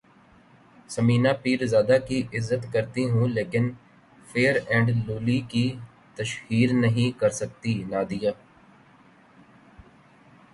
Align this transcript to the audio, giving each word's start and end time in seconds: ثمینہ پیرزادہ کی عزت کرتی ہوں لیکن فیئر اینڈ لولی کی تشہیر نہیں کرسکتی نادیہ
ثمینہ 0.89 1.31
پیرزادہ 1.41 1.97
کی 2.07 2.21
عزت 2.37 2.63
کرتی 2.73 3.03
ہوں 3.09 3.27
لیکن 3.29 3.69
فیئر 4.27 4.55
اینڈ 4.67 4.89
لولی 5.07 5.39
کی 5.51 5.65
تشہیر 6.17 6.73
نہیں 6.75 7.19
کرسکتی 7.19 7.73
نادیہ 7.89 8.31